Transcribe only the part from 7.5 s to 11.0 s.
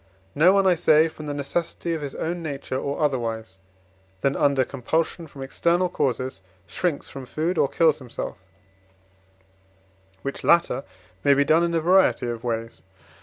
or kills himself: which latter